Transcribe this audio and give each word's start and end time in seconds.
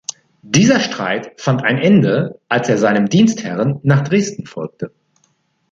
Dieser 0.41 0.79
Streit 0.79 1.39
fand 1.39 1.63
ein 1.63 1.77
Ende, 1.77 2.39
als 2.49 2.69
er 2.69 2.79
seinem 2.79 3.07
Dienstherren 3.07 3.79
nach 3.83 4.01
Dresden 4.01 4.47
folgte. 4.47 4.91